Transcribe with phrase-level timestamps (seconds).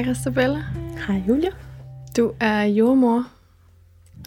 [0.00, 0.64] Hej Christabella.
[1.06, 1.50] Hej Julia.
[2.16, 3.18] Du er jordmor,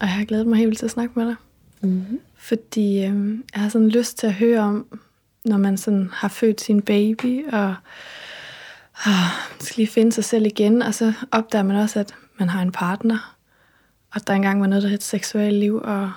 [0.00, 1.34] jeg har glædet mig helt vildt til at snakke med dig.
[1.80, 2.20] Mm-hmm.
[2.36, 5.00] Fordi øh, jeg har sådan lyst til at høre om,
[5.44, 7.74] når man sådan har født sin baby, og
[9.06, 9.14] øh,
[9.60, 12.72] skal lige finde sig selv igen, og så opdager man også, at man har en
[12.72, 13.36] partner,
[14.14, 16.12] og der engang var noget, der hed seksuelt liv, og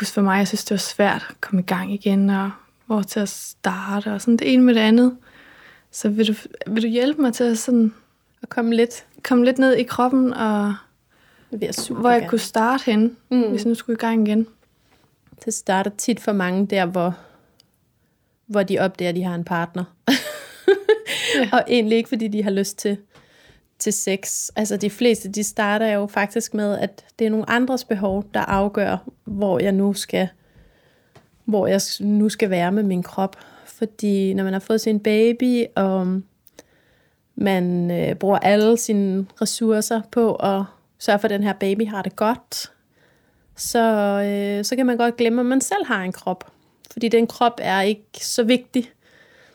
[0.00, 2.50] husk for mig, jeg synes, det var svært at komme i gang igen, og
[2.86, 5.16] hvor til at starte, og sådan det ene med det andet.
[5.96, 6.34] Så vil du,
[6.66, 7.94] vil du hjælpe mig til at sådan
[8.42, 9.06] Og komme lidt.
[9.22, 10.74] komme lidt ned i kroppen, og
[11.60, 12.30] jeg super hvor jeg gerne.
[12.30, 13.42] kunne starte hen, mm.
[13.42, 14.46] Hvis jeg nu skulle i gang igen.
[15.44, 17.18] Det starter tit for mange der, hvor,
[18.46, 19.84] hvor de opdager, at de har en partner.
[21.34, 21.48] Ja.
[21.52, 22.96] Og egentlig ikke, fordi de har lyst til,
[23.78, 24.48] til sex.
[24.56, 28.40] Altså de fleste, de starter jo faktisk med, at det er nogle andres behov, der
[28.40, 30.28] afgør, hvor jeg nu skal,
[31.44, 33.36] hvor jeg nu skal være med min krop.
[33.78, 36.20] Fordi når man har fået sin baby, og
[37.34, 40.62] man øh, bruger alle sine ressourcer på at
[40.98, 42.72] sørge for, at den her baby har det godt,
[43.56, 43.82] så,
[44.22, 46.52] øh, så kan man godt glemme, at man selv har en krop.
[46.92, 48.90] Fordi den krop er ikke så vigtig.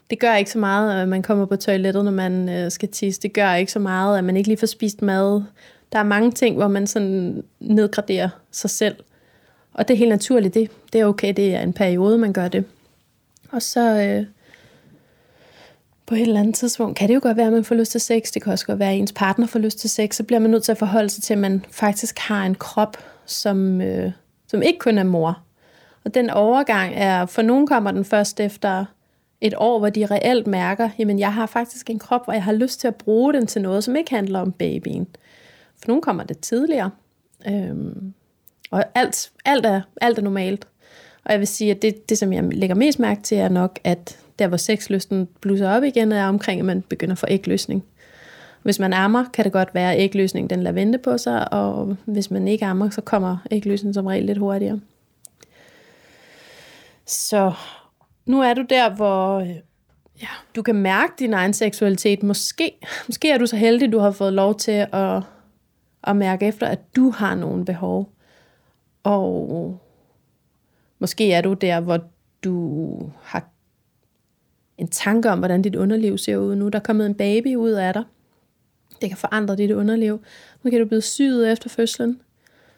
[0.09, 3.21] Det gør ikke så meget, at man kommer på toilettet, når man øh, skal tisse.
[3.21, 5.43] Det gør ikke så meget, at man ikke lige får spist mad.
[5.91, 8.95] Der er mange ting, hvor man sådan nedgraderer sig selv.
[9.73, 10.53] Og det er helt naturligt.
[10.53, 11.33] Det, det er okay.
[11.33, 12.65] Det er en periode, man gør det.
[13.51, 14.25] Og så øh,
[16.05, 18.01] på et eller andet tidspunkt kan det jo godt være, at man får lyst til
[18.01, 18.31] sex.
[18.31, 20.15] Det kan også godt være, at ens partner får lyst til sex.
[20.15, 22.97] Så bliver man nødt til at forholde sig til, at man faktisk har en krop,
[23.25, 24.11] som, øh,
[24.47, 25.39] som ikke kun er mor.
[26.03, 28.85] Og den overgang er, for nogen kommer den først efter
[29.41, 32.53] et år, hvor de reelt mærker, jamen jeg har faktisk en krop, hvor jeg har
[32.53, 35.07] lyst til at bruge den til noget, som ikke handler om babyen.
[35.77, 36.89] For nogen kommer det tidligere.
[37.47, 38.13] Øhm,
[38.71, 40.67] og alt, alt, er, alt er normalt.
[41.25, 43.79] Og jeg vil sige, at det, det, som jeg lægger mest mærke til, er nok,
[43.83, 47.83] at der, hvor sexlysten blusser op igen, er omkring, at man begynder at få ægløsning.
[48.63, 51.97] Hvis man ammer, kan det godt være, at ægløsningen den lader vente på sig, og
[52.05, 54.79] hvis man ikke ammer, så kommer ægløsningen som regel lidt hurtigere.
[57.05, 57.53] Så
[58.25, 59.47] nu er du der, hvor
[60.21, 60.27] Ja.
[60.55, 62.23] du kan mærke din egen seksualitet.
[62.23, 62.71] Måske,
[63.07, 65.21] måske er du så heldig, at du har fået lov til at,
[66.03, 68.09] at mærke efter, at du har nogle behov.
[69.03, 69.79] Og
[71.01, 71.99] måske er du der, hvor
[72.43, 73.49] du har
[74.77, 76.69] en tanke om, hvordan dit underliv ser ud nu.
[76.69, 78.03] Der er kommet en baby ud af dig.
[79.01, 80.21] Det kan forandre dit underliv.
[80.63, 82.21] Nu kan du blive syet efter fødslen.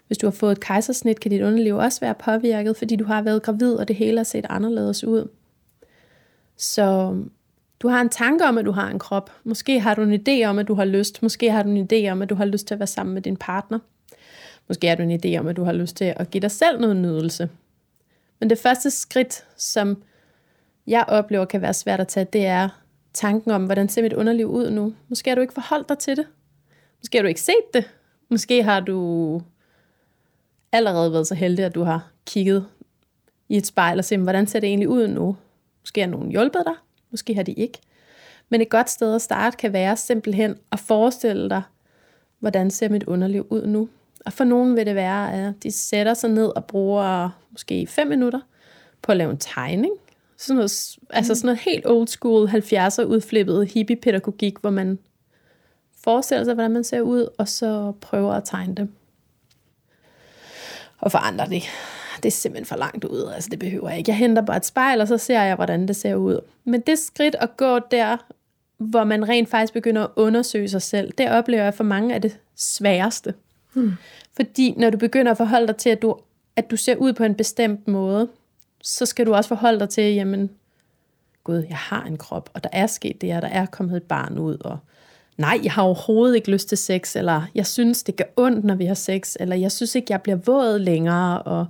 [0.07, 3.21] Hvis du har fået et kejsersnit, kan dit underliv også være påvirket, fordi du har
[3.21, 5.27] været gravid, og det hele har set anderledes ud.
[6.57, 7.17] Så
[7.79, 9.31] du har en tanke om, at du har en krop.
[9.43, 11.23] Måske har du en idé om, at du har lyst.
[11.23, 13.21] Måske har du en idé om, at du har lyst til at være sammen med
[13.21, 13.79] din partner.
[14.67, 16.79] Måske har du en idé om, at du har lyst til at give dig selv
[16.79, 17.49] noget nydelse.
[18.43, 20.03] Men det første skridt, som
[20.87, 22.69] jeg oplever kan være svært at tage, det er
[23.13, 24.93] tanken om, hvordan ser mit underliv ud nu?
[25.07, 26.27] Måske har du ikke forholdt dig til det.
[26.99, 27.89] Måske har du ikke set det.
[28.29, 29.41] Måske har du
[30.71, 32.67] allerede været så heldig, at du har kigget
[33.49, 35.37] i et spejl og set, hvordan ser det egentlig ud nu?
[35.81, 36.75] Måske har nogen hjulpet dig,
[37.11, 37.79] måske har de ikke.
[38.49, 41.61] Men et godt sted at starte kan være simpelthen at forestille dig,
[42.39, 43.89] hvordan ser mit underliv ud nu?
[44.25, 48.07] Og for nogen vil det være, at de sætter sig ned og bruger måske 5
[48.07, 48.39] minutter
[49.01, 49.93] på at lave en tegning.
[50.37, 54.99] Sådan noget, altså sådan noget helt old school 70'er udflippet hippie-pædagogik, hvor man
[56.03, 58.89] forestiller sig, hvordan man ser ud, og så prøver at tegne det.
[60.99, 61.63] Og for andre, det,
[62.17, 63.31] det er simpelthen for langt ud.
[63.35, 64.09] Altså, det behøver jeg ikke.
[64.09, 66.39] Jeg henter bare et spejl, og så ser jeg, hvordan det ser ud.
[66.63, 68.17] Men det skridt at gå der,
[68.77, 72.21] hvor man rent faktisk begynder at undersøge sig selv, det oplever jeg for mange af
[72.21, 73.33] det sværeste.
[73.73, 73.93] Hmm.
[74.35, 76.15] Fordi når du begynder at forholde dig til, at du,
[76.55, 78.27] at du ser ud på en bestemt måde,
[78.83, 80.49] så skal du også forholde dig til, jamen,
[81.43, 84.03] gud, jeg har en krop, og der er sket det her, der er kommet et
[84.03, 84.77] barn ud, og
[85.37, 88.75] nej, jeg har overhovedet ikke lyst til sex, eller jeg synes, det gør ondt, når
[88.75, 91.65] vi har sex, eller jeg synes ikke, jeg bliver våd længere, og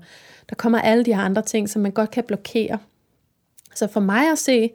[0.50, 2.80] der kommer alle de her andre ting, som man godt kan blokere.
[3.76, 4.72] Så for mig at se,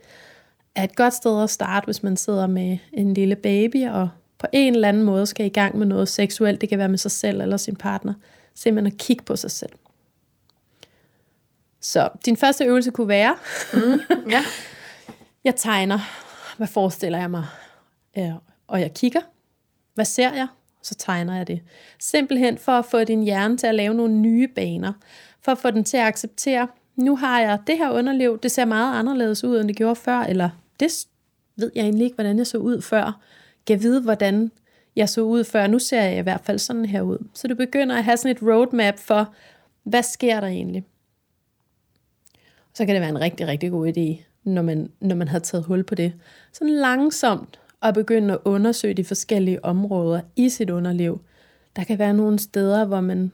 [0.74, 4.08] er et godt sted at starte, hvis man sidder med en lille baby, og
[4.38, 6.98] på en eller anden måde skal i gang med noget seksuelt, det kan være med
[6.98, 8.14] sig selv eller sin partner,
[8.54, 9.72] simpelthen at kigge på sig selv.
[11.80, 13.36] Så din første øvelse kunne være,
[13.72, 14.00] Mm.
[14.30, 14.44] Ja.
[15.44, 15.98] jeg tegner,
[16.56, 17.44] hvad forestiller jeg mig,
[18.16, 18.34] Ja,
[18.66, 19.20] og jeg kigger,
[19.94, 20.46] hvad ser jeg,
[20.82, 21.60] så tegner jeg det.
[22.00, 24.92] Simpelthen for at få din hjerne til at lave nogle nye baner,
[25.40, 28.64] for at få den til at acceptere, nu har jeg det her underliv, det ser
[28.64, 30.50] meget anderledes ud, end det gjorde før, eller
[30.80, 31.06] det
[31.56, 33.20] ved jeg egentlig ikke, hvordan jeg så ud før.
[33.68, 34.50] Kan vide, hvordan
[34.96, 35.66] jeg så ud før.
[35.66, 37.26] Nu ser jeg i hvert fald sådan her ud.
[37.34, 39.34] Så du begynder at have sådan et roadmap for,
[39.82, 40.84] hvad sker der egentlig?
[42.74, 45.64] Så kan det være en rigtig, rigtig god idé, når man, når man har taget
[45.64, 46.12] hul på det.
[46.52, 51.20] Sådan langsomt og begynde at undersøge de forskellige områder i sit underliv.
[51.76, 53.32] Der kan være nogle steder, hvor man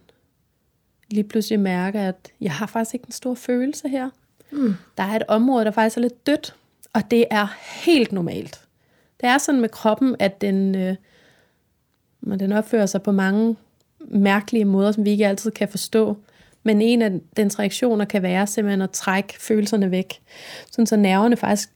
[1.11, 4.11] lige pludselig mærker, at jeg har faktisk ikke en stor følelse her.
[4.51, 4.75] Mm.
[4.97, 6.55] Der er et område, der faktisk er lidt dødt,
[6.93, 7.47] og det er
[7.85, 8.64] helt normalt.
[9.21, 10.97] Det er sådan med kroppen, at den, øh,
[12.39, 13.57] den opfører sig på mange
[14.01, 16.17] mærkelige måder, som vi ikke altid kan forstå.
[16.63, 20.21] Men en af dens reaktioner kan være simpelthen at trække følelserne væk.
[20.71, 21.71] Sådan så nerverne faktisk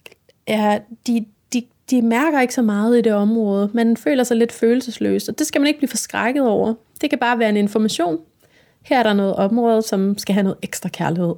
[0.47, 3.71] er, de, de, de mærker ikke så meget i det område.
[3.75, 6.75] Man føler sig lidt følelsesløs, og det skal man ikke blive forskrækket over.
[7.01, 8.19] Det kan bare være en information.
[8.83, 11.35] Her er der noget område, som skal have noget ekstra kærlighed.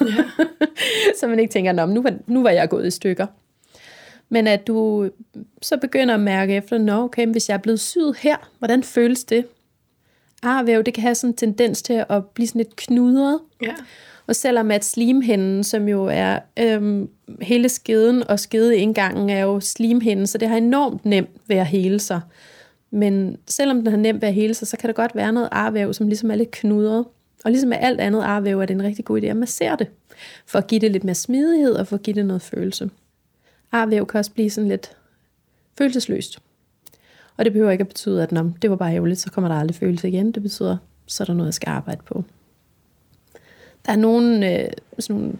[0.00, 0.24] Ja.
[1.20, 3.26] så man ikke tænker, nu var, nu var jeg gået i stykker.
[4.32, 5.08] Men at du
[5.62, 9.24] så begynder at mærke efter, nå okay, hvis jeg er blevet syet her, hvordan føles
[9.24, 9.44] det?
[10.42, 13.40] arvæv, det kan have sådan en tendens til at blive sådan lidt knudret.
[13.62, 13.74] Ja.
[14.26, 17.08] Og selvom at slimhinden, som jo er øhm,
[17.40, 22.00] hele skeden og skedeindgangen, er jo slimhinden, så det har enormt nemt ved at hele
[22.00, 22.20] sig.
[22.90, 25.48] Men selvom den har nemt ved at hele sig, så kan der godt være noget
[25.52, 27.04] arvæv, som ligesom er lidt knudret.
[27.44, 29.86] Og ligesom med alt andet arvæv, er det en rigtig god idé at massere det,
[30.46, 32.90] for at give det lidt mere smidighed og for at give det noget følelse.
[33.72, 34.96] Ah, Arvæv kan også blive sådan lidt
[35.78, 36.38] følelsesløst.
[37.36, 39.56] Og det behøver ikke at betyde, at når det var bare ærgerligt, så kommer der
[39.56, 40.32] aldrig følelse igen.
[40.32, 40.76] Det betyder,
[41.06, 42.24] så er der noget, jeg skal arbejde på.
[43.86, 45.38] Der er nogle, øh, sådan nogle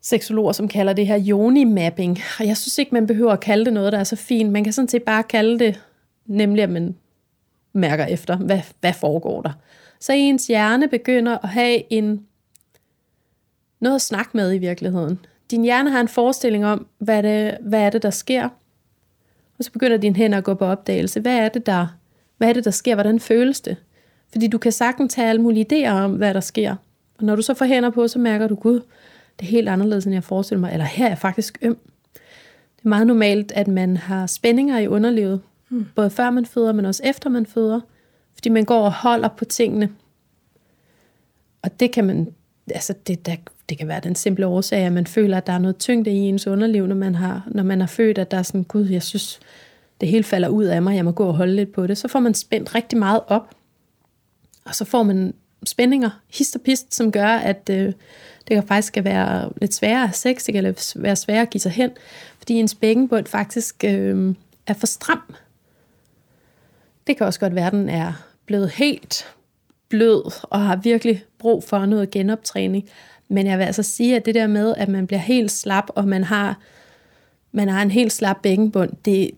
[0.00, 2.18] seksologer, som kalder det her yoni-mapping.
[2.40, 4.52] Og jeg synes ikke, man behøver at kalde det noget, der er så fint.
[4.52, 5.82] Man kan sådan set bare kalde det,
[6.26, 6.96] nemlig at man
[7.72, 9.52] mærker efter, hvad, hvad foregår der.
[10.00, 12.26] Så ens hjerne begynder at have en
[13.80, 15.18] noget at snakke med i virkeligheden.
[15.50, 18.48] Din hjerne har en forestilling om, hvad det, hvad er det, der sker,
[19.58, 21.20] og så begynder dine hænder at gå på opdagelse.
[21.20, 21.86] Hvad er det, der,
[22.36, 22.94] hvad er det, der sker?
[22.94, 23.76] Hvordan føles det?
[24.32, 26.76] Fordi du kan sagtens tage alle mulige idéer om, hvad der sker.
[27.18, 28.80] Og når du så får hænder på, så mærker du, gud,
[29.38, 30.72] det er helt anderledes, end jeg forestiller mig.
[30.72, 31.78] Eller her er jeg faktisk øm.
[32.76, 35.40] Det er meget normalt, at man har spændinger i underlivet.
[35.68, 35.86] Hmm.
[35.94, 37.80] Både før man føder, men også efter man føder.
[38.34, 39.90] Fordi man går og holder på tingene.
[41.62, 42.34] Og det kan man,
[42.70, 43.36] altså det, der,
[43.68, 46.16] det kan være den simple årsag, at man føler, at der er noget tyngde i
[46.16, 49.02] ens underliv, når man har, når man har født, at der er sådan, gud, jeg
[49.02, 49.40] synes,
[50.00, 51.98] det hele falder ud af mig, jeg må gå og holde lidt på det.
[51.98, 53.54] Så får man spændt rigtig meget op,
[54.64, 55.34] og så får man
[55.64, 57.86] spændinger, hist og pist, som gør, at øh,
[58.48, 61.60] det kan faktisk være lidt sværere at have sex, det kan være sværere at give
[61.60, 61.90] sig hen,
[62.38, 64.34] fordi ens bækkenbund faktisk øh,
[64.66, 65.34] er for stram.
[67.06, 68.12] Det kan også godt være, at den er
[68.46, 69.26] blevet helt
[69.88, 72.88] blød og har virkelig brug for noget genoptræning.
[73.28, 76.08] Men jeg vil altså sige, at det der med, at man bliver helt slap, og
[76.08, 76.58] man har,
[77.52, 79.30] man har en helt slap bækkenbund, det,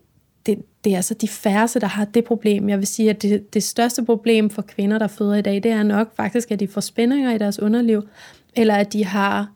[0.45, 2.69] det, det er altså de færreste, der har det problem.
[2.69, 5.71] Jeg vil sige, at det, det største problem for kvinder, der føder i dag, det
[5.71, 8.07] er nok faktisk, at de får spændinger i deres underliv,
[8.55, 9.51] eller at de har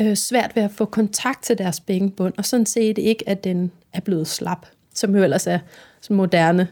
[0.00, 3.72] øh, svært ved at få kontakt til deres bækkenbund, og sådan set ikke, at den
[3.92, 5.58] er blevet slap, som jo ellers er
[6.00, 6.68] sådan moderne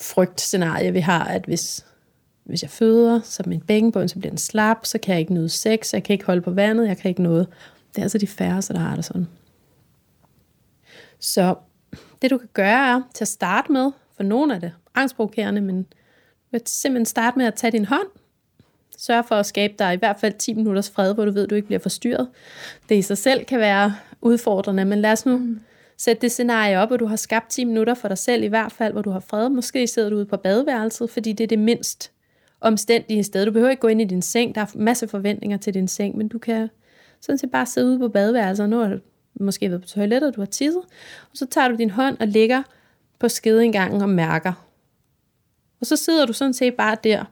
[0.00, 1.84] frygtscenarie, vi har, at hvis
[2.44, 5.48] hvis jeg føder, så min bækkenbund, så bliver den slap, så kan jeg ikke nyde
[5.48, 7.48] sex, jeg kan ikke holde på vandet, jeg kan ikke noget.
[7.88, 9.28] Det er altså de færreste, der har det sådan.
[11.20, 11.54] Så
[12.22, 15.86] det du kan gøre er til at starte med, for nogle af det angstprovokerende, men
[16.50, 18.06] kan simpelthen starte med at tage din hånd,
[18.98, 21.50] Sørg for at skabe dig i hvert fald 10 minutters fred, hvor du ved, at
[21.50, 22.28] du ikke bliver forstyrret.
[22.88, 25.60] Det i sig selv kan være udfordrende, men lad os nu mm.
[25.98, 28.72] sætte det scenarie op, hvor du har skabt 10 minutter for dig selv i hvert
[28.72, 29.48] fald, hvor du har fred.
[29.48, 32.10] Måske sidder du ude på badeværelset, fordi det er det mindst
[32.64, 33.46] omstændige sted.
[33.46, 34.54] Du behøver ikke gå ind i din seng.
[34.54, 36.68] Der er masse forventninger til din seng, men du kan
[37.20, 38.68] sådan set bare sidde ude på badeværelset.
[38.68, 38.98] Nu har du
[39.40, 40.82] måske været på toilettet, du har tisset.
[41.30, 42.62] Og så tager du din hånd og ligger
[43.18, 44.68] på skedeindgangen og mærker.
[45.80, 47.24] Og så sidder du sådan set bare der.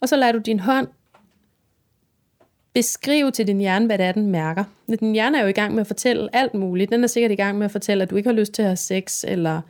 [0.00, 0.88] Og så lader du din hånd
[2.74, 4.64] beskrive til din hjerne, hvad det er, den mærker.
[5.00, 6.90] Din hjerne er jo i gang med at fortælle alt muligt.
[6.90, 8.68] Den er sikkert i gang med at fortælle, at du ikke har lyst til at
[8.68, 9.60] have sex, eller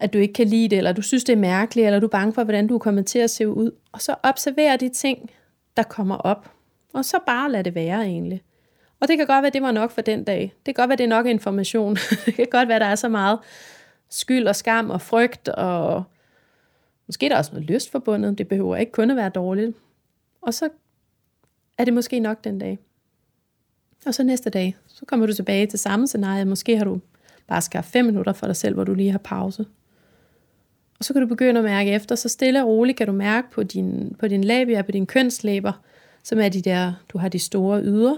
[0.00, 2.10] at du ikke kan lide det, eller du synes, det er mærkeligt, eller du er
[2.10, 3.70] bange for, hvordan du kommer til at se ud.
[3.92, 5.30] Og så observer de ting,
[5.76, 6.50] der kommer op.
[6.92, 8.42] Og så bare lad det være egentlig.
[9.00, 10.40] Og det kan godt være, det var nok for den dag.
[10.66, 11.96] Det kan godt være, det er nok information.
[12.26, 13.38] det kan godt være, der er så meget
[14.08, 16.04] skyld og skam og frygt, og
[17.06, 18.38] måske er der også noget lyst forbundet.
[18.38, 19.76] Det behøver ikke kun at være dårligt.
[20.42, 20.68] Og så
[21.78, 22.78] er det måske nok den dag.
[24.06, 26.44] Og så næste dag, så kommer du tilbage til samme scenarie.
[26.44, 27.00] Måske har du
[27.46, 29.66] bare skabt fem minutter for dig selv, hvor du lige har pause.
[31.00, 33.50] Og så kan du begynde at mærke efter, så stille og roligt kan du mærke
[33.50, 35.72] på din, på din labia, på din kønslæber,
[36.22, 38.16] som er de der, du har de store yder,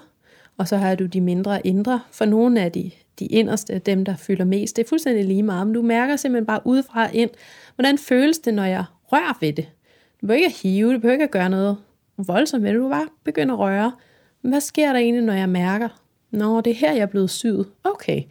[0.58, 2.00] og så har du de mindre indre.
[2.10, 5.66] For nogle af de, de inderste, dem der fylder mest, det er fuldstændig lige meget,
[5.66, 7.30] men du mærker simpelthen bare udefra ind,
[7.74, 9.68] hvordan føles det, når jeg rører ved det.
[10.20, 11.76] Du behøver ikke at hive, du behøver ikke at gøre noget
[12.16, 13.92] voldsomt med det, du bare begynder at røre.
[14.40, 15.88] Hvad sker der egentlig, når jeg mærker?
[16.30, 17.66] Nå, det er her, jeg er blevet syet.
[17.84, 18.22] Okay,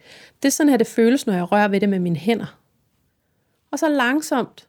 [0.42, 2.61] det er sådan her, det føles, når jeg rører ved det med mine hænder.
[3.72, 4.68] Og så langsomt,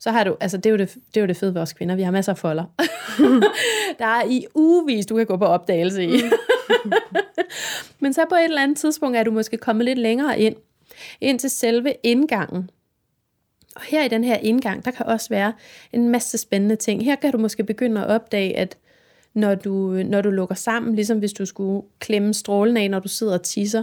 [0.00, 1.72] så har du, altså det er jo det, det, er jo det fede ved os
[1.72, 2.64] kvinder, vi har masser af folder.
[3.98, 6.20] der er i ugevis, du kan gå på opdagelse i.
[8.00, 10.56] Men så på et eller andet tidspunkt er du måske kommet lidt længere ind,
[11.20, 12.70] ind til selve indgangen.
[13.76, 15.52] Og her i den her indgang, der kan også være
[15.92, 17.04] en masse spændende ting.
[17.04, 18.76] Her kan du måske begynde at opdage, at
[19.34, 23.08] når du, når du lukker sammen, ligesom hvis du skulle klemme strålen af, når du
[23.08, 23.82] sidder og tisser,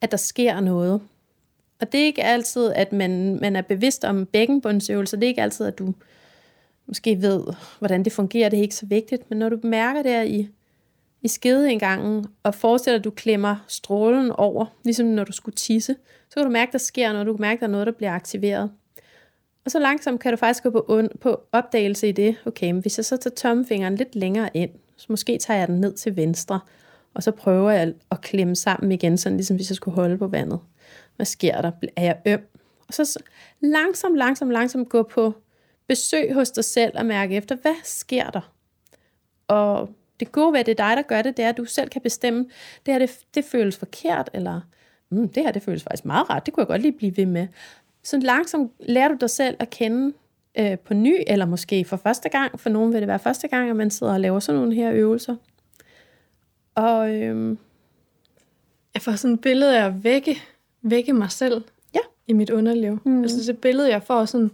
[0.00, 1.00] at der sker noget.
[1.80, 5.16] Og det er ikke altid, at man, man er bevidst om bækkenbundsøvelser.
[5.16, 5.94] Det er ikke altid, at du
[6.86, 7.44] måske ved,
[7.78, 8.48] hvordan det fungerer.
[8.48, 9.30] Det er ikke så vigtigt.
[9.30, 10.48] Men når du mærker det i,
[11.22, 15.96] i skedeindgangen, og forestiller, at du klemmer strålen over, ligesom når du skulle tisse,
[16.28, 17.26] så kan du mærke, at der sker noget.
[17.26, 18.70] Du kan mærke, at der er noget, der bliver aktiveret.
[19.64, 22.36] Og så langsomt kan du faktisk gå på, på opdagelse i det.
[22.46, 25.80] Okay, men hvis jeg så tager tommefingeren lidt længere ind, så måske tager jeg den
[25.80, 26.60] ned til venstre,
[27.14, 30.26] og så prøver jeg at klemme sammen igen, sådan ligesom hvis jeg skulle holde på
[30.26, 30.58] vandet.
[31.16, 31.70] Hvad sker der?
[31.96, 32.40] Er jeg øm?
[32.88, 33.22] Og så
[33.60, 35.34] langsomt, langsomt, langsomt gå på
[35.88, 38.52] besøg hos dig selv og mærke efter, hvad sker der?
[39.48, 41.64] Og det gode ved, at det er dig, der gør det, det er, at du
[41.64, 42.46] selv kan bestemme,
[42.86, 44.60] det her, det, det føles forkert, eller
[45.10, 47.26] mm, det her, det føles faktisk meget rart, det kunne jeg godt lige blive ved
[47.26, 47.46] med.
[48.02, 50.12] Så langsomt lærer du dig selv at kende
[50.58, 52.60] øh, på ny, eller måske for første gang.
[52.60, 54.92] For nogen vil det være første gang, at man sidder og laver sådan nogle her
[54.92, 55.36] øvelser.
[56.74, 57.56] Og øh,
[58.94, 60.36] jeg får sådan et billede af at vække,
[60.90, 61.64] vække mig selv
[61.94, 62.00] ja.
[62.26, 62.98] i mit underliv.
[63.04, 63.22] Mm.
[63.22, 64.50] Altså det billede, jeg får sådan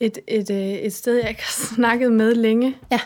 [0.00, 2.76] et, et, øh, et sted, jeg ikke har snakket med længe.
[2.92, 3.00] Ja.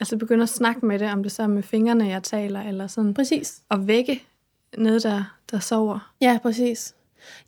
[0.00, 2.86] Altså begynde at snakke med det, om det så er med fingrene, jeg taler, eller
[2.86, 3.14] sådan.
[3.14, 3.60] Præcis.
[3.68, 4.22] Og vække
[4.78, 6.12] noget, der, der sover.
[6.20, 6.94] Ja, præcis.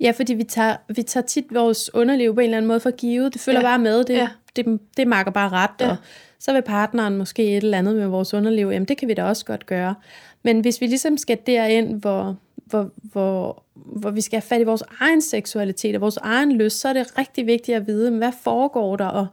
[0.01, 2.91] Ja, fordi vi tager, vi tager tit vores underliv på en eller anden måde for
[2.91, 3.33] givet.
[3.33, 3.67] Det følger ja.
[3.67, 4.05] bare med.
[4.05, 4.29] Det, ja.
[4.57, 5.71] det, det marker bare ret.
[5.81, 5.91] Ja.
[5.91, 5.97] Og
[6.39, 8.71] så vil partneren måske et eller andet med vores underliv.
[8.71, 9.95] Jamen, det kan vi da også godt gøre.
[10.43, 12.37] Men hvis vi ligesom skal derind, hvor,
[12.73, 16.81] hvor, hvor, hvor vi skal have fat i vores egen seksualitet og vores egen lyst,
[16.81, 19.27] så er det rigtig vigtigt at vide, hvad foregår der, og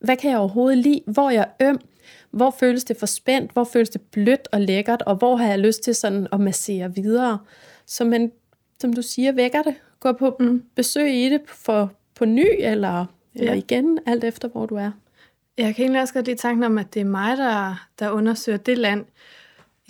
[0.00, 1.00] hvad kan jeg overhovedet lide?
[1.06, 1.80] Hvor er jeg øm?
[2.30, 3.52] Hvor føles det for spændt?
[3.52, 5.02] Hvor føles det blødt og lækkert?
[5.02, 7.38] Og hvor har jeg lyst til sådan at massere videre?
[7.86, 8.32] Så man
[8.82, 9.74] som du siger, vækker det.
[10.00, 10.62] Gå på mm.
[10.74, 13.58] besøg i det for, på ny, eller, eller ja.
[13.58, 14.90] igen, alt efter hvor du er.
[15.58, 18.58] Jeg kan egentlig også godt lide tanken om, at det er mig, der, der undersøger
[18.58, 19.04] det land,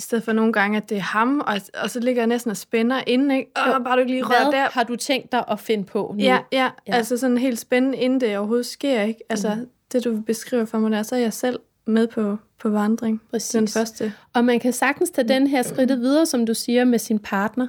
[0.02, 2.50] i stedet for nogle gange, at det er ham, og, og så ligger jeg næsten
[2.50, 3.50] og spænder inden, ikke?
[3.56, 4.68] Og bare du lige rører der.
[4.70, 6.24] har du tænkt dig at finde på nu?
[6.24, 6.94] Ja, ja, ja.
[6.94, 9.20] altså sådan helt spændende, inden det overhovedet sker, ikke?
[9.28, 9.68] Altså, mm.
[9.92, 13.22] det du beskriver for mig der, så er jeg selv med på, på vandring.
[13.30, 13.50] Præcis.
[13.50, 14.12] Den første.
[14.34, 17.66] Og man kan sagtens tage den her skridtet videre, som du siger, med sin partner,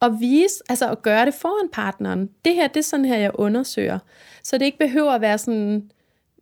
[0.00, 2.30] og vise, altså at gøre det foran partneren.
[2.44, 3.98] Det her, det er sådan her, jeg undersøger.
[4.42, 5.90] Så det ikke behøver at være sådan,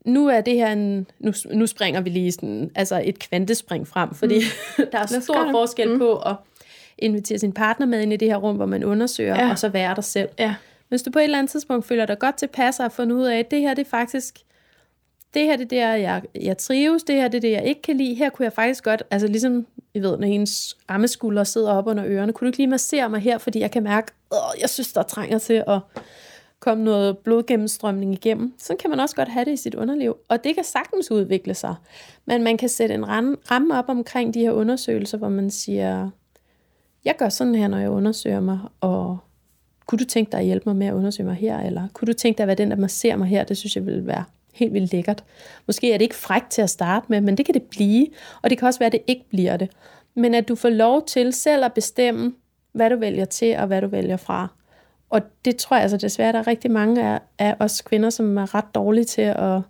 [0.05, 4.15] nu er det her en, nu, nu springer vi lige sådan, altså et kvantespring frem,
[4.15, 4.35] fordi
[4.79, 4.85] mm.
[4.93, 5.99] der er stor forskel mm.
[5.99, 6.37] på at
[6.99, 9.51] invitere sin partner med ind i det her rum, hvor man undersøger, ja.
[9.51, 10.29] og så være der selv.
[10.39, 10.55] Ja.
[10.89, 13.25] Hvis du på et eller andet tidspunkt føler dig godt tilpas og har fundet ud
[13.25, 14.39] af, at det her det er faktisk
[15.35, 17.83] det her det er der, jeg, jeg trives, det her det er det, jeg ikke
[17.83, 18.15] kan lide.
[18.15, 22.05] Her kunne jeg faktisk godt, altså ligesom, I ved, når hendes armeskulder sidder op under
[22.07, 24.93] ørerne, kunne du ikke lige massere mig her, fordi jeg kan mærke, at jeg synes,
[24.93, 25.79] der trænger til at
[26.65, 28.55] komme noget blodgennemstrømning igennem.
[28.59, 31.55] Så kan man også godt have det i sit underliv, og det kan sagtens udvikle
[31.55, 31.75] sig.
[32.27, 36.11] Men man kan sætte en ramme op omkring de her undersøgelser, hvor man siger,
[37.05, 39.19] jeg gør sådan her, når jeg undersøger mig, og
[39.87, 42.13] kunne du tænke dig at hjælpe mig med at undersøge mig her, eller kunne du
[42.13, 44.73] tænke dig at være den, der masserer mig her, det synes jeg ville være helt
[44.73, 45.25] vildt lækkert.
[45.67, 48.07] Måske er det ikke frækt til at starte med, men det kan det blive,
[48.43, 49.71] og det kan også være, at det ikke bliver det.
[50.15, 52.35] Men at du får lov til selv at bestemme,
[52.73, 54.49] hvad du vælger til, og hvad du vælger fra.
[55.15, 58.39] Og det tror jeg altså desværre, der er rigtig mange af, af os kvinder, som
[58.39, 59.61] er ret dårlige til at,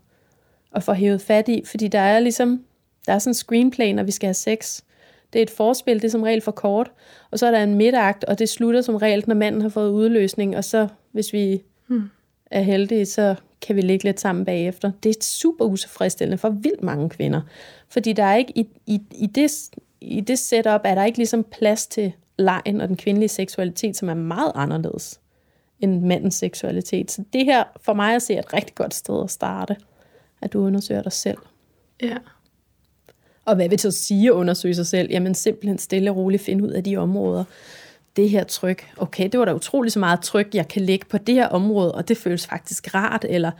[0.74, 2.64] at få hævet fat i, fordi der er ligesom,
[3.06, 4.80] der er sådan en screenplay, når vi skal have sex.
[5.32, 6.92] Det er et forspil, det er som regel for kort,
[7.30, 9.90] og så er der en midtakt, og det slutter som regel, når manden har fået
[9.90, 12.10] udløsning, og så hvis vi hmm.
[12.50, 14.92] er heldige, så kan vi ligge lidt sammen bagefter.
[15.02, 17.40] Det er super utilfredsstillende for vildt mange kvinder.
[17.88, 19.70] Fordi der er ikke i, i, i, det,
[20.00, 24.08] i det setup, er der ikke ligesom plads til lejen og den kvindelige seksualitet, som
[24.08, 25.20] er meget anderledes
[25.80, 27.10] end mandens seksualitet.
[27.10, 29.76] Så det her for mig at se er et rigtig godt sted at starte,
[30.42, 31.38] at du undersøger dig selv.
[32.02, 32.16] Ja.
[33.44, 35.10] Og hvad vil det så sige at undersøge sig selv?
[35.10, 37.44] Jamen simpelthen stille og roligt finde ud af de områder,
[38.16, 41.18] det her tryk, okay, det var da utrolig så meget tryk, jeg kan lægge på
[41.18, 43.50] det her område, og det føles faktisk rart, eller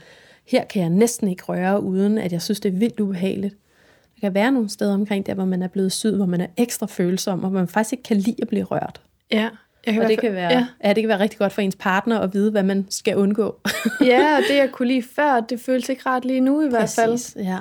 [0.47, 3.55] her kan jeg næsten ikke røre, uden at jeg synes, det er vildt ubehageligt.
[4.15, 6.47] Der kan være nogle steder omkring der, hvor man er blevet syd, hvor man er
[6.57, 9.01] ekstra følsom, og man faktisk ikke kan lide at blive rørt.
[9.31, 9.49] Ja.
[9.85, 10.67] Jeg kan og det kan, være, ja.
[10.83, 13.59] Ja, det kan være rigtig godt for ens partner at vide, hvad man skal undgå.
[14.01, 16.95] ja, og det jeg kunne lide før, det føles ikke rart lige nu i Præcis,
[16.95, 17.45] hvert fald.
[17.45, 17.57] ja.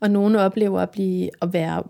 [0.00, 1.82] Og nogle oplever at, blive, at være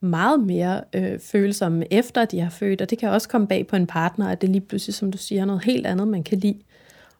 [0.00, 3.76] meget mere øh, følsomme efter, de har født, og det kan også komme bag på
[3.76, 6.58] en partner, at det lige pludselig, som du siger, noget helt andet, man kan lide,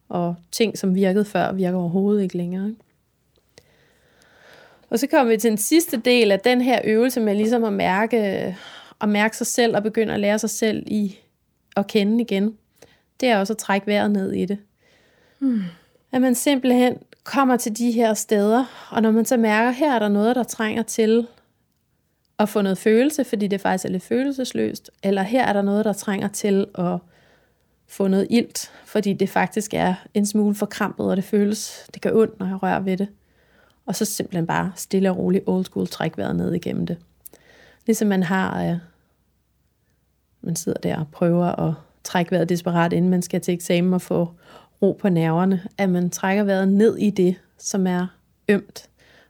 [0.09, 2.69] og ting, som virkede før, virker overhovedet ikke længere.
[2.69, 2.81] Ikke?
[4.91, 7.73] Og så kommer vi til den sidste del af den her øvelse med ligesom at
[7.73, 8.19] mærke,
[9.01, 11.19] at mærke sig selv og begynde at lære sig selv i
[11.79, 12.57] at kende igen.
[13.21, 14.59] Det er også at trække vejret ned i det.
[15.39, 15.63] Hmm.
[16.13, 19.99] At man simpelthen kommer til de her steder, og når man så mærker, her er
[19.99, 21.27] der noget, der trænger til
[22.39, 25.85] at få noget følelse, fordi det faktisk er lidt følelsesløst, eller her er der noget,
[25.85, 26.99] der trænger til at
[27.89, 32.11] få noget ilt, fordi det faktisk er en smule forkrampet, og det føles, det gør
[32.13, 33.09] ondt, når jeg rører ved det.
[33.87, 36.97] Og så simpelthen bare stille og roligt old school træk vejret ned igennem det.
[37.87, 38.77] Ligesom man har, øh,
[40.43, 44.03] man sidder der og prøver at trække vejret desperat, inden man skal til eksamen og
[44.03, 44.29] få
[44.83, 48.07] ro på nerverne, at man trækker vejret ned i det, som er
[48.49, 48.89] ømt.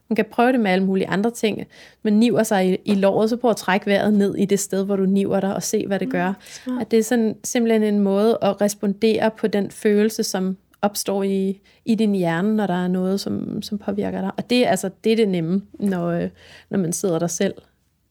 [0.09, 1.63] Man kan prøve det med alle mulige andre ting.
[2.03, 4.85] Man niver sig i, i låret, så prøv at trække vejret ned i det sted,
[4.85, 6.33] hvor du niver dig, og se, hvad det mm, gør.
[6.67, 11.23] Mm, at det er sådan, simpelthen en måde at respondere på den følelse, som opstår
[11.23, 14.31] i, i din hjerne, når der er noget, som, som påvirker dig.
[14.37, 16.29] Og det, altså, det er det nemme, når, øh,
[16.69, 17.53] når man sidder der selv.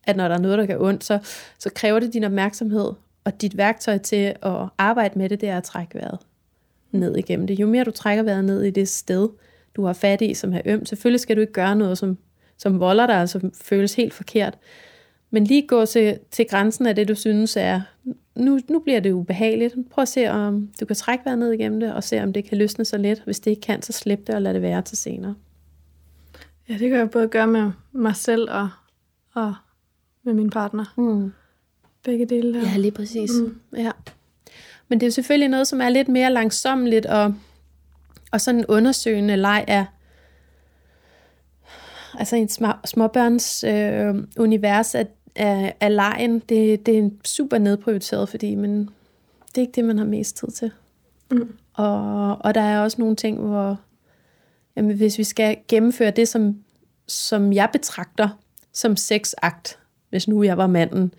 [0.08, 1.18] At når der er noget, der gør ondt, så,
[1.58, 2.92] så kræver det din opmærksomhed,
[3.24, 6.18] og dit værktøj til at arbejde med det, det er at trække vejret
[6.92, 7.60] ned igennem det.
[7.60, 9.28] Jo mere du trækker vejret ned i det sted,
[9.76, 12.18] du har fat i, som er ømt, selvfølgelig skal du ikke gøre noget, som,
[12.56, 14.58] som volder dig, altså føles helt forkert.
[15.30, 17.80] Men lige gå til, til grænsen af det, du synes er,
[18.34, 19.74] nu, nu bliver det ubehageligt.
[19.90, 22.44] Prøv at se, om du kan trække vejret ned igennem det, og se, om det
[22.44, 23.22] kan løsne sig lidt.
[23.24, 25.34] Hvis det ikke kan, så slip det og lad det være til senere.
[26.68, 28.68] Ja, det kan jeg både gøre med mig selv og,
[29.34, 29.54] og
[30.28, 30.85] med min partner.
[30.97, 31.32] Mm.
[32.04, 32.70] Begge dele der.
[32.70, 33.30] Ja, lige præcis.
[33.40, 33.61] Mm.
[33.76, 33.90] Ja.
[34.88, 37.35] Men det er selvfølgelig noget, som er lidt mere langsomligt, og,
[38.32, 39.87] og sådan en undersøgende leg af,
[42.19, 48.28] altså en små, småbørns øh, univers af, af, af lejen, det, det er super nedprioriteret,
[48.28, 48.91] fordi men
[49.49, 50.71] det er ikke det, man har mest tid til.
[51.30, 51.52] Mm.
[51.75, 53.76] Og, og der er også nogle ting, hvor
[54.76, 56.56] jamen, hvis vi skal gennemføre det, som,
[57.06, 58.28] som jeg betragter
[58.73, 59.78] som sexakt,
[60.10, 61.14] hvis nu jeg var manden,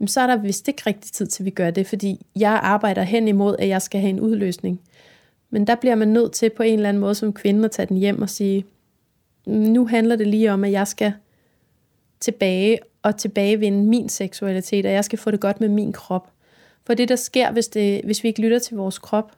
[0.00, 2.60] jamen, så er der vist ikke rigtig tid til, at vi gør det, fordi jeg
[2.62, 4.80] arbejder hen imod, at jeg skal have en udløsning.
[5.50, 7.86] Men der bliver man nødt til på en eller anden måde som kvinde at tage
[7.86, 8.64] den hjem og sige,
[9.46, 11.12] nu handler det lige om, at jeg skal
[12.20, 16.32] tilbage og tilbagevinde min seksualitet, og jeg skal få det godt med min krop.
[16.86, 19.32] For det, der sker, hvis, det, hvis vi ikke lytter til vores krop,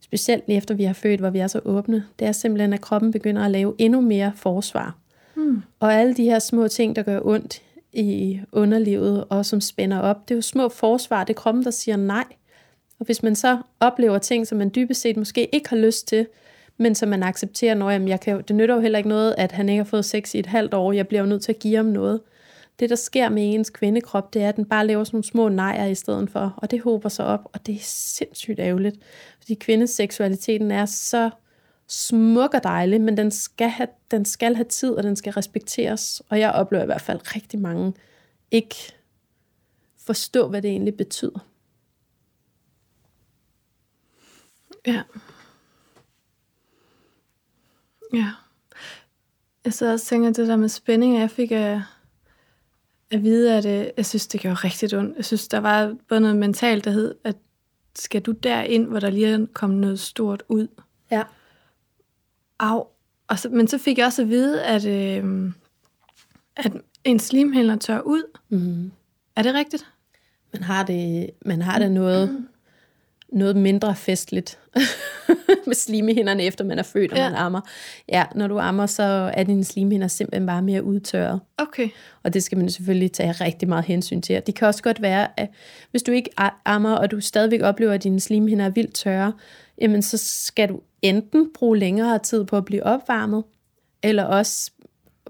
[0.00, 2.80] specielt lige efter vi har født, hvor vi er så åbne, det er simpelthen, at
[2.80, 4.96] kroppen begynder at lave endnu mere forsvar.
[5.34, 5.62] Mm.
[5.80, 10.28] Og alle de her små ting, der gør ondt i underlivet, og som spænder op,
[10.28, 12.24] det er jo små forsvar, det er kroppen, der siger nej.
[12.98, 16.26] Og hvis man så oplever ting, som man dybest set måske ikke har lyst til,
[16.76, 19.52] men som man accepterer, når jamen, jeg kan, det nytter jo heller ikke noget, at
[19.52, 21.58] han ikke har fået sex i et halvt år, jeg bliver jo nødt til at
[21.58, 22.20] give ham noget.
[22.80, 25.48] Det, der sker med ens kvindekrop, det er, at den bare laver sådan nogle små
[25.48, 28.96] nejer i stedet for, og det håber sig op, og det er sindssygt ærgerligt,
[29.38, 31.30] fordi kvindeseksualiteten er så
[31.92, 36.22] smuk og dejlig, men den skal, have, den skal have tid, og den skal respekteres,
[36.28, 37.94] og jeg oplever i hvert fald rigtig mange
[38.50, 38.76] ikke
[40.06, 41.38] forstå, hvad det egentlig betyder.
[44.86, 45.02] Ja.
[48.12, 48.32] Ja.
[49.64, 51.80] Jeg så også tænker, det der med spænding, jeg fik at,
[53.10, 55.16] at vide, at øh, jeg synes, det gjorde rigtig ondt.
[55.16, 57.36] Jeg synes, der var både noget mentalt, der hed, at
[57.96, 60.68] skal du derind, hvor der lige er kommet noget stort ud?
[61.10, 61.22] Ja.
[62.62, 62.86] Au.
[63.28, 65.52] Og så, men så fik jeg også at vide, at, øh,
[66.56, 66.72] at
[67.04, 68.38] en slimhælder tør ud.
[68.48, 68.92] Mm.
[69.36, 69.86] Er det rigtigt?
[70.52, 72.48] Man har det, man har det noget, mm
[73.32, 74.58] noget mindre festligt
[75.66, 77.28] med slimhinderne, efter man er født, og ja.
[77.28, 77.60] man ammer.
[78.08, 81.40] Ja, når du ammer, så er dine slimhinder simpelthen bare mere udtørret.
[81.58, 81.88] Okay.
[82.22, 84.42] Og det skal man selvfølgelig tage rigtig meget hensyn til.
[84.46, 85.48] Det kan også godt være, at
[85.90, 86.30] hvis du ikke
[86.64, 89.32] ammer, og du stadigvæk oplever, at dine slimhinder er vildt tørre,
[89.82, 93.44] jamen så skal du enten bruge længere tid på at blive opvarmet,
[94.02, 94.70] eller også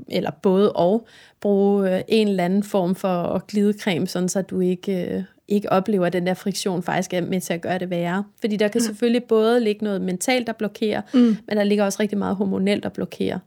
[0.08, 1.06] eller både og,
[1.40, 6.06] bruge øh, en eller anden form for glidecreme, sådan så du ikke øh, ikke oplever,
[6.06, 8.24] at den der friktion faktisk er med til at gøre det værre.
[8.40, 8.84] Fordi der kan mm.
[8.84, 11.36] selvfølgelig både ligge noget mentalt, der blokerer, mm.
[11.48, 13.38] men der ligger også rigtig meget hormonelt, der blokerer.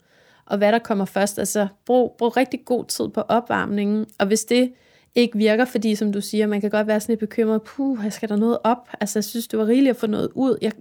[0.46, 4.46] Og hvad der kommer først, altså brug, brug rigtig god tid på opvarmningen, og hvis
[4.46, 4.74] det
[5.16, 8.30] ikke virker, fordi som du siger, man kan godt være sådan lidt bekymret, puh, skal
[8.30, 8.90] der noget op?
[9.02, 10.58] Altså jeg synes, det var rigeligt at få noget ud.
[10.62, 10.72] Jeg,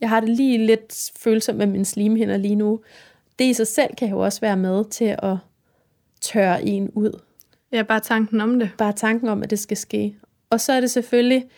[0.00, 2.80] jeg har det lige lidt følsomt med min slimhinder lige nu.
[3.38, 5.36] Det i sig selv kan jo også være med til at
[6.20, 7.20] tørre en ud.
[7.72, 8.70] Ja, bare tanken om det.
[8.78, 10.16] Bare tanken om, at det skal ske.
[10.50, 11.48] Og så er det selvfølgelig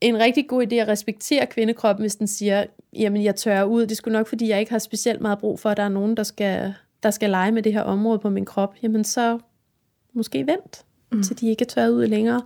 [0.00, 3.96] en rigtig god idé at respektere kvindekroppen, hvis den siger, jamen jeg tørrer ud, det
[3.96, 6.22] skulle nok, fordi jeg ikke har specielt meget brug for, at der er nogen, der
[6.22, 9.38] skal, der skal lege med det her område på min krop, jamen så,
[10.12, 11.22] måske vent, mm.
[11.22, 12.42] til de ikke er tørret ud længere.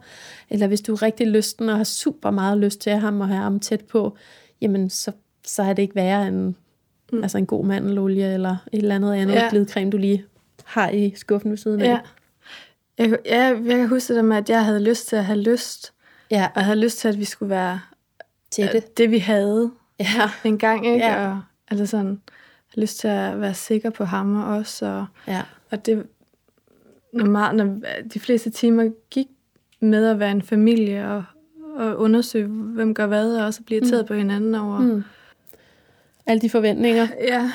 [0.50, 3.40] Eller hvis du er rigtig lysten og har super meget lyst til ham og have
[3.40, 4.16] ham tæt på,
[4.61, 5.12] jamen så,
[5.46, 6.55] så er det ikke værre end
[7.12, 7.22] mm.
[7.22, 9.48] altså en god mandelolie eller et eller andet andet ja.
[9.50, 10.24] glidecreme, du lige
[10.64, 11.87] har i skuffen ved siden af.
[11.87, 11.98] Ja.
[12.98, 15.92] Jeg, jeg, jeg kan huske det med, at jeg havde lyst til at have lyst.
[16.31, 16.48] Ja.
[16.55, 17.81] Og havde lyst til, at vi skulle være
[18.50, 20.31] til det, det vi havde ja.
[20.48, 20.87] en gang.
[20.87, 21.07] Ikke?
[21.07, 21.29] Ja.
[21.29, 22.20] Og, altså sådan,
[22.74, 24.83] lyst til at være sikker på ham og os.
[24.83, 25.42] Og, ja.
[25.70, 26.07] og det,
[27.14, 27.77] når, meget, når
[28.14, 29.27] de fleste timer gik
[29.81, 31.24] med at være en familie og,
[31.77, 34.07] og undersøge, hvem gør hvad, og også blive irriteret mm.
[34.07, 34.79] på hinanden over...
[34.79, 35.05] Mm.
[36.27, 37.09] Alle de forventninger.
[37.20, 37.53] Ja.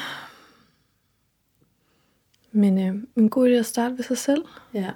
[2.52, 4.45] Men øh, en god idé at starte ved sig selv.
[4.74, 4.91] Ja.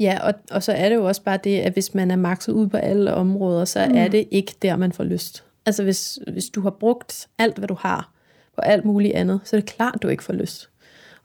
[0.00, 2.52] Ja, og, og så er det jo også bare det, at hvis man er makset
[2.52, 3.96] ud på alle områder, så mm.
[3.96, 5.44] er det ikke der, man får lyst.
[5.66, 8.10] Altså hvis, hvis du har brugt alt, hvad du har
[8.54, 10.70] på alt muligt andet, så er det klart, du ikke får lyst.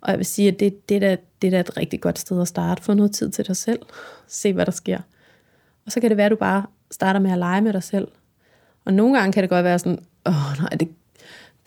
[0.03, 2.41] Og jeg vil sige, at det, det, er det er da et rigtig godt sted
[2.41, 2.83] at starte.
[2.83, 3.79] Få noget tid til dig selv.
[4.27, 4.99] Se, hvad der sker.
[5.85, 8.07] Og så kan det være, at du bare starter med at lege med dig selv.
[8.85, 10.89] Og nogle gange kan det godt være sådan, åh nej, det,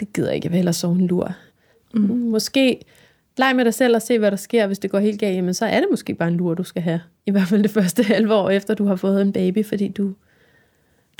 [0.01, 1.33] det gider jeg ikke, jeg vil hellere sove en lur.
[1.95, 2.01] Mm.
[2.01, 2.81] Måske
[3.37, 4.67] leg med dig selv og se, hvad der sker.
[4.67, 6.83] Hvis det går helt galt, jamen, så er det måske bare en lur, du skal
[6.83, 7.01] have.
[7.27, 10.15] I hvert fald det første halve år efter, du har fået en baby, fordi du,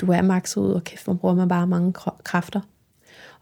[0.01, 2.61] du er makset ud, og kæft, hvor bruger man bare mange kræfter.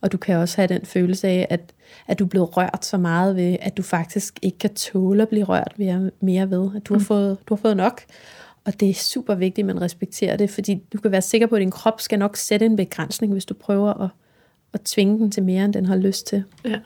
[0.02, 1.74] Og du kan også have den følelse af, at,
[2.08, 5.30] at du er blevet rørt så meget ved, at du faktisk ikke kan tåle at
[5.30, 6.70] blive rørt mere, mere ved.
[6.76, 7.06] At du har, mm.
[7.06, 8.02] fået, du har fået nok.
[8.66, 11.56] Og det er super vigtigt, at man respekterer det, fordi du kan være sikker på,
[11.56, 14.10] at din krop skal nok sætte en begrænsning, hvis du prøver at,
[14.74, 16.44] at tvinge den til mere, end den har lyst til.
[16.66, 16.80] Ja.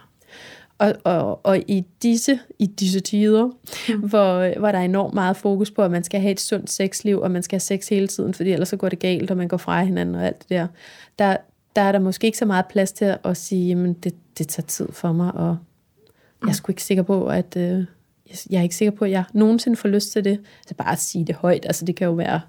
[0.78, 3.46] Og, og, og i disse i disse tider,
[3.90, 4.00] mm.
[4.00, 7.20] hvor, hvor der er enormt meget fokus på, at man skal have et sundt sexliv,
[7.20, 9.48] og man skal have sex hele tiden, fordi ellers så går det galt, og man
[9.48, 10.68] går fra hinanden og alt det der,
[11.20, 11.38] der,
[11.80, 14.68] der er der måske ikke så meget plads til at sige, jamen det, det tager
[14.68, 15.58] tid for mig, og
[16.42, 17.86] jeg er sgu ikke sikker på, at øh,
[18.50, 20.40] jeg er ikke sikker på, at jeg nogensinde får lyst til det.
[20.68, 22.42] Så bare at sige det højt, altså det kan jo være,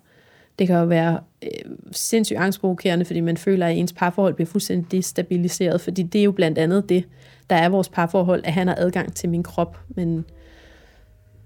[0.59, 1.51] det kan jo være øh,
[1.93, 6.33] sindssygt angstprovokerende, fordi man føler, at ens parforhold bliver fuldstændig destabiliseret, fordi det er jo
[6.33, 7.05] blandt andet det,
[7.51, 10.25] der er vores parforhold, at han har adgang til min krop, men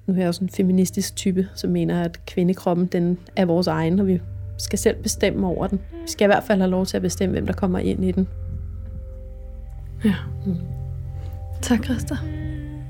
[0.07, 4.01] nu er jeg også en feministisk type, som mener, at kvindekroppen den er vores egen,
[4.01, 4.21] og vi
[4.59, 5.81] skal selv bestemme over den.
[5.93, 8.13] Vi skal i hvert fald have lov til at bestemme, hvem der kommer ind i
[8.13, 8.29] den.
[10.05, 10.15] Ja.
[10.47, 10.57] Mm.
[11.63, 12.17] Tak, Christa.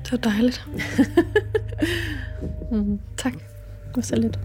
[0.03, 0.67] Det var dejligt.
[2.71, 2.99] mm.
[3.17, 3.33] Tak.
[3.33, 4.39] Det var så lidt.